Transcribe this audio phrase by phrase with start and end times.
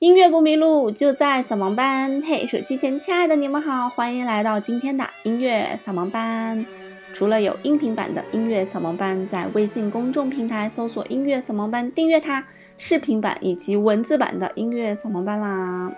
[0.00, 2.22] 音乐不迷路，就在扫盲班。
[2.22, 6.64] 嘿，手机前亲爱的你们好，欢迎来到今天的音乐扫盲班。
[7.12, 12.42] 除了有音频版的音乐扫盲班，在微信公众平台搜索“音乐扫盲班”，订阅它；
[12.78, 15.92] 视频版以及文字版的音乐扫盲班啦。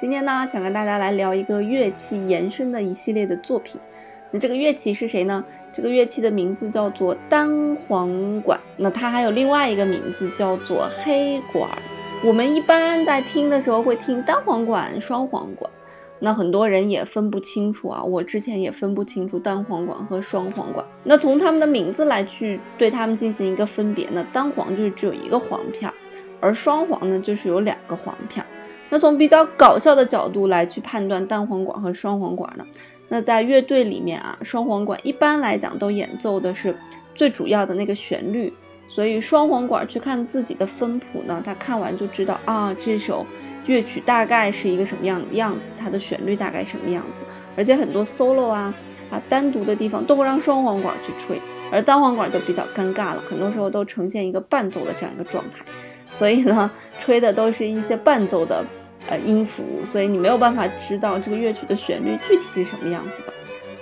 [0.00, 3.80] 今天呢，想跟大家来聊一个乐器延伸的一系列的作品。
[4.32, 5.44] 那这个乐器是谁呢？
[5.72, 8.58] 这个乐器的名字叫做单簧管。
[8.76, 11.70] 那它还有另外一个名字叫做黑管。
[12.24, 15.70] 我们一般在听的时候会听单簧管、双簧管，
[16.18, 18.02] 那很多人也分不清楚啊。
[18.02, 20.84] 我之前也分不清楚单簧管和双簧管。
[21.04, 24.26] 那从他们的名字来去对他们进行一个分别呢？
[24.32, 25.88] 单簧就是只有一个簧片，
[26.40, 28.44] 而双簧呢就是有两个簧片。
[28.90, 32.66] 那从比较搞笑的角度来去判断单簧管和双簧管呢？
[33.08, 36.74] 那在乐队里面啊，双簧管一般来讲都演奏的是
[37.14, 38.52] 最主要的那个旋律。
[38.88, 43.24] 所以双簧管去看自己的分谱呢，他看完就知道啊，这首
[43.66, 47.22] 乐曲大概是一个什么样的样子，它的旋律大概什么样子。
[47.54, 48.74] 而且很多 solo 啊
[49.10, 55.64] 啊单独的地方都会让双簧管去吹，而单簧管就比较尴尬了，很多时候都呈现一个伴奏的这样一个状态。
[56.10, 58.64] 所以呢， 吹的都是一些伴奏的
[59.06, 63.32] 呃音符，所以你没有办法知道这个乐曲的旋律具体是什么样子的。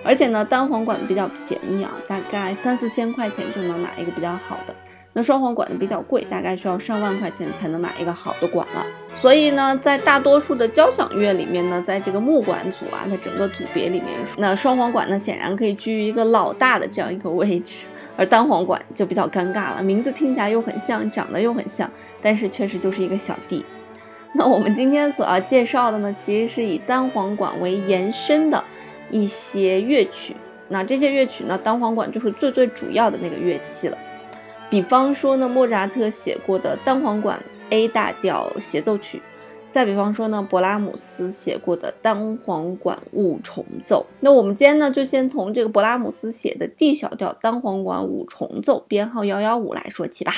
[0.03, 4.75] 而且呢，单簧管比较便宜啊，大概三四千块钱就能买一个比较好的。
[5.19, 8.85] 那双簧管的比较贵，大概需要上万块钱才能买一个好的管了。
[9.15, 23.65] 所以呢，在大多数的交响乐里面呢，在这个木管组啊，在整个组别里面，那双簧管呢显然可以居于一个老大的这样一个位置，而单簧管就比较尴尬了，名字听起来又很像，长得又很像，但是确实就是一个小弟。
[24.37, 28.63] 那我们今天所要介绍的呢，其实是以单簧管为延伸的
[29.11, 30.37] 一些乐曲。
[30.69, 33.97] 那这些乐曲呢，单簧管就是最最主要的那个乐器了。
[34.69, 39.23] 比方说呢，莫扎特写过的单簧管 A 大调协奏曲，
[39.71, 44.05] 再比方说呢，勃拉姆斯写过的单簧管五重奏。
[44.21, 50.33] 那我们今天呢，就先从这个勃拉姆斯写的 D 小调单簧管五重奏编号幺幺五来说起吧。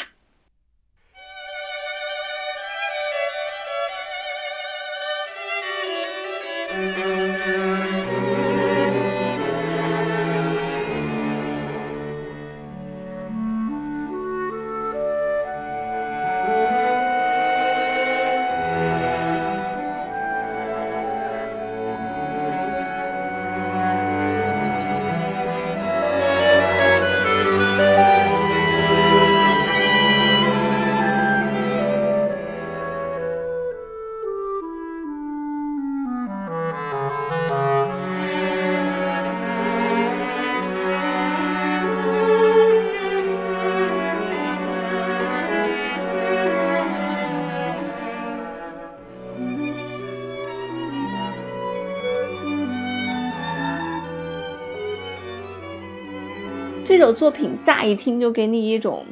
[57.09, 59.07] 首作品乍一听就给你一种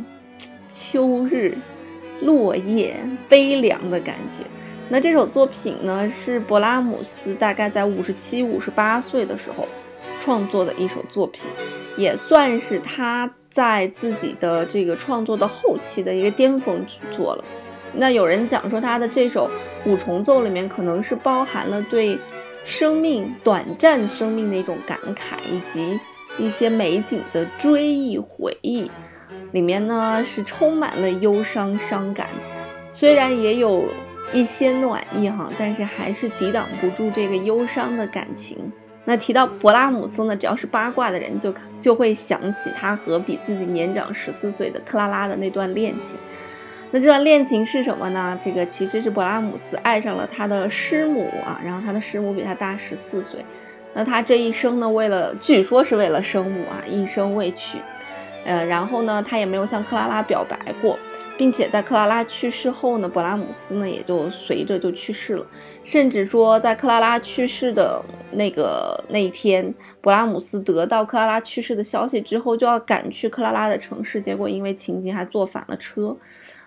[0.68, 1.56] 秋日
[2.20, 2.94] 落叶
[3.26, 4.44] 悲凉的感觉。
[4.90, 9.66] 那这首作品呢，是勃拉姆斯大概在五十七、五十八岁的时候
[10.20, 11.44] 创作的一首作品，
[11.96, 17.44] 也算是他在自己的这个创作的后期的一个巅峰之作了。
[17.94, 19.50] 那有人讲说，他的这首
[19.86, 22.18] 五重奏里面可能是包含了对
[22.62, 25.98] 生命短暂生命的一种感慨，以及。
[26.38, 28.90] 一些美景的追忆回忆，
[29.52, 32.28] 里面呢是充满了忧伤伤感，
[32.90, 33.84] 虽然也有
[34.32, 38.72] 一些暖意哈，但是还是抵挡不住这个忧伤的感情。
[39.04, 46.18] 那提到勃拉姆斯呢，只要是八卦的人就就会想起他和比自己年长十四岁的克拉拉的那段恋情。
[46.90, 48.38] 那这段恋情是什么呢？
[48.42, 53.44] 这个其实是勃拉姆斯爱上了他的师母啊，然后他的师母比他大十四岁。
[53.98, 57.78] 那他这一生呢，为了据说是为了生母啊，一生未娶，
[58.44, 60.98] 呃，然后呢，他也没有向克拉拉表白过，
[61.38, 65.46] 并且在克拉拉去世后呢，勃拉姆斯呢也就随着就去世了，
[65.82, 76.14] 甚至说在克拉拉去世的那个那一天，勃拉姆斯得到克拉拉去世的消息之后，就要赶去克拉拉的城市，结果因为情急还坐反了车。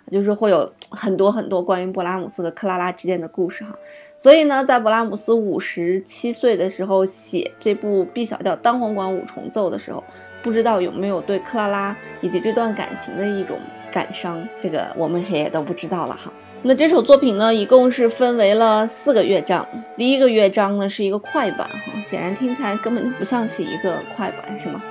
[0.10, 3.78] 就是会有很多很多关于勃拉姆斯和克拉拉之间的故事哈，
[4.18, 10.04] 所以呢，在勃拉姆斯五十七岁的时候写这部 B 小调单簧管五重奏的时候，
[10.42, 13.60] 不知道有没有对克拉拉以及这段感情的一种
[13.92, 16.32] 感伤，这个我们谁也都不知道了哈。
[16.62, 19.66] 那这首作品呢，一共是分为了四个乐章，
[19.96, 24.82] 第一个乐章呢是一个快板哈，显然听起来根本就不像是一个快板，是吗？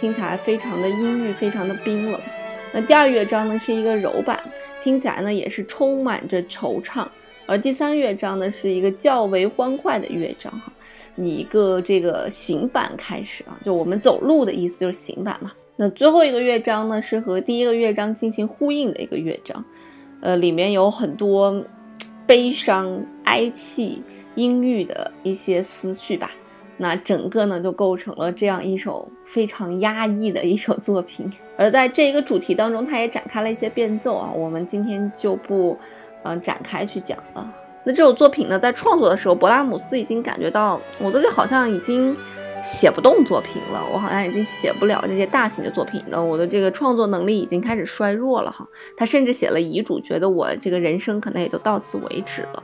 [0.00, 2.20] 听起来非常的阴郁，非常的冰冷。
[2.74, 4.38] 那第二乐章呢是一个柔板。
[4.84, 7.08] 听起来呢也是充满着惆怅，
[7.46, 10.70] 而第三乐章呢是一个较为欢快的乐章哈，
[11.16, 15.50] 以一个这个行板开始啊，就我们走路的意思就是行板嘛。
[15.76, 19.64] 那最后一个乐章呢是和第一个乐章进行呼应的一个乐章，
[20.20, 21.64] 呃，里面有很多
[22.26, 24.02] 悲伤、哀戚、
[24.34, 26.30] 阴郁的一些思绪吧。
[26.76, 31.30] 那整个呢就构成了这样一首非常压抑的一首作品。
[31.56, 35.78] 而在这一个主题当中，它也展开了一些变奏啊，我们今天就不。
[36.26, 37.52] 嗯，展开去讲了。
[37.84, 42.16] 那这首作品呢，在创作的时候，勃拉姆斯已经感觉到我自己好像已经
[42.62, 48.66] 写不动作品了，我好像已经写不了这些大型的作品了，我的这个创作能力已经开始衰弱了哈。
[48.96, 52.62] 他甚至写了遗嘱，觉得我这个人生可能也就到此为止了。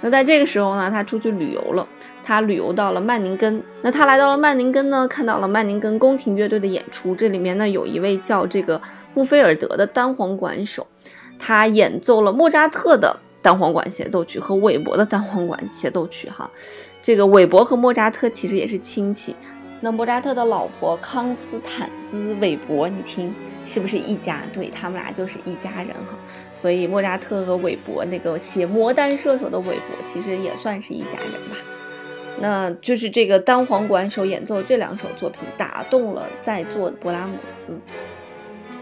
[0.00, 1.86] 那在这个时候呢，他出去旅游了，
[2.24, 3.62] 他旅游到了曼宁根。
[3.82, 8.80] 那他来到了曼宁根呢，看到了曼宁根宫廷乐队的演出，这里面呢有一位叫这个
[9.14, 10.86] 穆菲尔德的单簧管手。
[11.38, 16.48] 他演奏了莫扎特的单簧管协奏曲和韦伯的单簧管协奏曲，哈，
[17.02, 19.34] 这个韦伯和莫扎特其实也是亲戚。
[19.80, 23.34] 那莫扎特的老婆康斯坦兹·韦伯，你听
[23.64, 24.42] 是不是一家？
[24.52, 26.16] 对他们俩就是一家人，哈。
[26.54, 31.56] 所以莫扎特和韦伯那个写《魔弹射手》的韦伯，其实也算是一家人吧。
[32.40, 37.76] 那就是这个单簧管手演奏这两首作品，打动了在座的勃拉姆斯。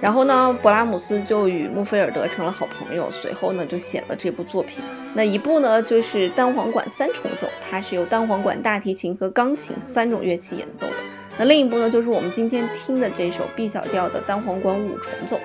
[0.00, 3.10] 然后呢，勃拉姆斯就与穆菲尔德成了好朋友。
[3.10, 4.82] 随后呢，就写了这部作品。
[5.14, 10.92] 那一部呢，就是单簧管三重奏，它是由单簧管、大提琴和钢琴三种乐器演奏的。
[11.36, 15.38] 那另一部呢，就是我们今天听的这首 B 小调的单簧管五重奏，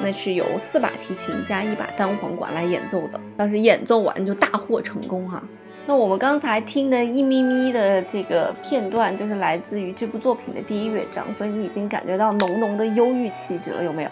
[0.00, 3.20] 那是由四把提琴加一把单簧管来演奏的。
[3.36, 5.42] 当时演奏完就大获成功哈。
[5.88, 14.10] 那我们刚才听的一咪咪的这个片段，就是来自于这部作品的第一乐章，所以你已经感觉到浓浓的忧郁气质了，有没有？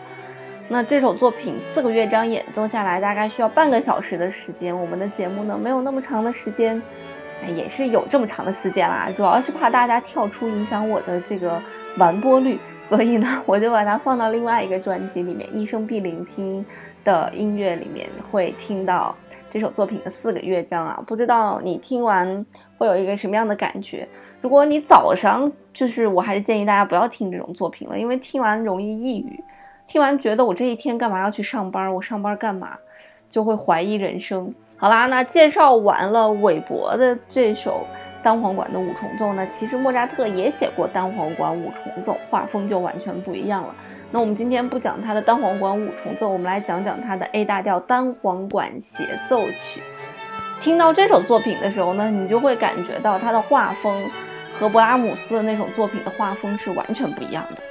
[0.68, 4.74] 那这首作品四个乐章演奏下来，大概需要半个小时的时间。
[4.74, 6.80] 我们的节目呢，没有那么长的时间，
[7.56, 11.60] 也是有这么长的时间啦，主要是怕大家跳出，影响我的这个
[11.98, 16.64] 完播率，所以呢，我就把它放到另外一个专辑里面，一生必聆听
[17.04, 19.14] 的音乐里面会听到。
[19.48, 22.44] 这首作品的四个乐章啊，不知道你听完
[22.76, 24.06] 会有一个什么样的感觉？
[24.42, 29.42] 如果你早上就是，我还是建议大家不要听这种作品了，因为听完容易抑郁，
[29.86, 31.94] 听完觉得我这一天干嘛要去上班？
[31.94, 32.76] 我上班干嘛？
[33.30, 34.52] 就会怀疑人生。
[34.78, 37.86] 好啦，那介绍完了韦伯的这首
[38.22, 43.74] 单簧管的五重奏呢，其实莫扎特也写过单簧管五重奏，画风就完全不一样了。
[44.10, 49.80] 那我们今天不讲他的单簧管五重奏，我们来讲讲他的 A 大调单簧管协奏曲。
[50.60, 54.10] 听到这首作品的时候呢，你就会感觉到他的画风
[54.58, 57.62] 和勃拉姆斯的那首作品的画风是完全不一样的。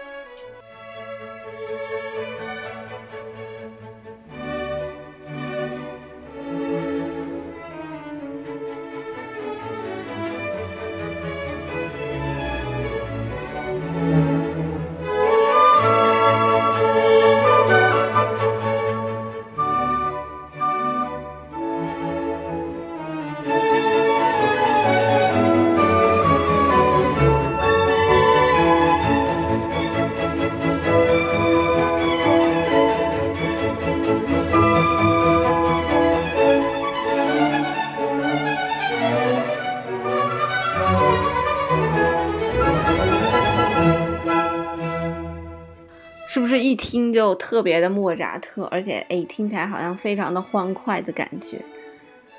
[46.75, 51.57] 一听就特别的莫扎特，而且哎，听起来好像非常的欢快的感觉。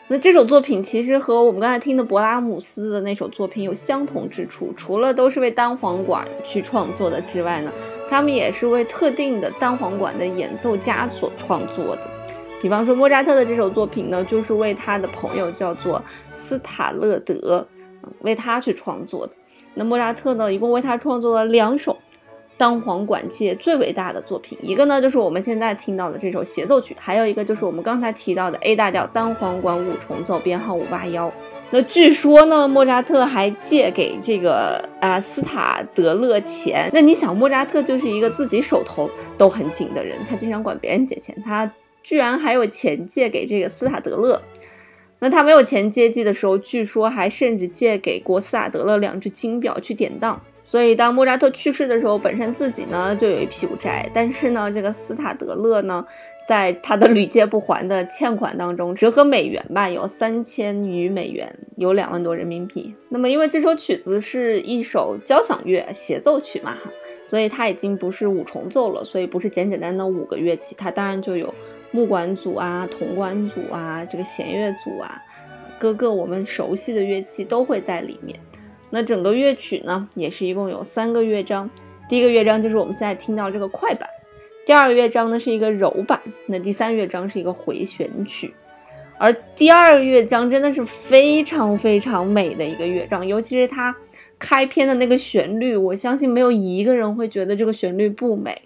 [0.09, 7.73] 那这首作品其实和我们刚才听的勃拉姆斯的那首作品有相同之处，除了都是为单簧管去创作的之外呢，
[8.11, 12.07] 他们也是为特定的单簧管的演奏家所创作的。
[12.61, 17.67] 比方说莫扎特的这首作品呢，就是为他的朋友叫做斯塔勒德，
[18.21, 19.33] 为他去创作的。
[19.73, 21.97] 那莫扎特呢，一共为他创作了两首。
[22.57, 31.33] 单簧管界最伟大的作品，一个呢就是我们现在听到的这首协奏曲，还有一个就是我们刚才提到的 A 大调单簧管五重奏编号五八幺。
[31.71, 36.89] 那据说呢，莫扎特还借给这个啊斯塔德勒钱。
[36.95, 41.71] 那你想，莫扎特就是一个自己手头都很紧的人，他经常管别人借钱，他
[42.05, 44.41] 居然还有钱借给这个斯塔德勒。
[45.19, 50.41] 那他没有钱接济的时候，据说还甚至借给过斯塔德勒两只金表去典当。
[50.67, 56.05] 所以，当莫扎特去世的时候，本身自己呢就有一屁股债，但是呢，这个斯塔德勒呢，
[56.49, 62.93] 在他的屡借不还的欠款当中，折合美元吧，有三千余美元，有两万多人民币。
[63.11, 66.77] 那么，因为这首曲子是一首交响乐协奏曲嘛，
[67.25, 71.55] 所以它已经不是五重奏了，所以不是简简单的五个乐器，它当然就有
[71.93, 75.23] 木管组啊、铜管组啊、这个弦乐组啊。
[75.79, 78.37] 各个我们熟悉的乐器都会在里面。
[78.97, 81.69] 那整个乐曲呢，也是一共有三个乐章。
[82.09, 84.09] 第一个乐章就是我们现在听到这个快板，
[84.65, 88.55] 第二个乐章呢是一个柔板，那第三乐章是一个回旋曲。
[89.19, 93.95] 而第二个乐章真的是非常非常美的一个乐章，尤其是它
[94.39, 98.63] 开篇的那个旋律，我相信没有一个人会觉得这个旋律不美。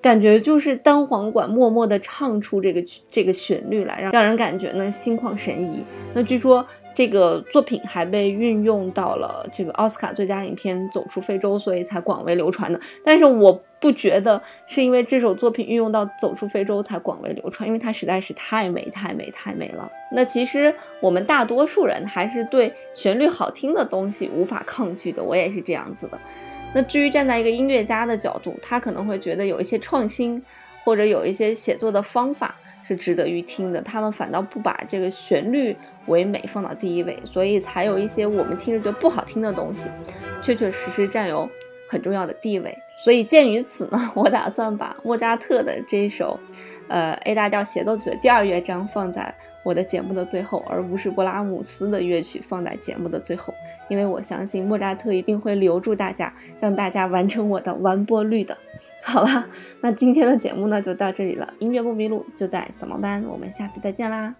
[0.00, 5.84] 感觉就是单簧管默默地唱出这个这个旋律来，让让人感觉呢心旷神怡。
[6.14, 6.66] 那据说
[6.98, 12.80] 这个作品还被运用到了这个奥斯卡最佳影片《走出非洲》，所以才广为流传的。
[13.04, 19.88] 但是我不觉得是因为这首作品运用到《走出非洲》才广为流传，因为它实在是太美太美太美了。
[20.10, 26.18] 那其实我们大多数人还是对旋律好听的东西无法抗拒的，我也是这样子的。
[26.74, 30.42] 那至于站在一个音乐家的角度，他可能会觉得有一些创新，
[30.82, 32.56] 或者有一些写作的方法
[32.88, 33.82] 是值得于听的。
[33.82, 35.76] 他们反倒不把这个旋律
[36.06, 39.90] 为美放到第一位，所以才有一些我们听着觉得不好听的东西，
[40.42, 41.46] 确确实实占有
[41.90, 42.76] 很重要的地位。
[43.04, 46.40] 所以鉴于此呢，我打算把莫扎特的这一首，
[46.88, 49.34] 呃 A 大调协奏曲的第二乐章放在。
[49.64, 53.52] 我的节目的最后，而不是勃拉姆斯的乐曲放在节目的最后，
[53.88, 58.56] 因为我相信莫扎特一定会留住大家，让大家完成我的完播率的。
[59.08, 59.48] 好了，
[59.80, 64.34] 那今天的节目呢就到这里了，音乐不迷路就在扫盲班，我们下次再见啦。